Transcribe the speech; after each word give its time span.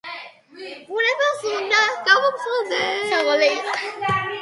ბუნებას 0.87 1.45
უნდა 1.53 1.83
გავუფრთხილდეთ!♡! 2.09 3.65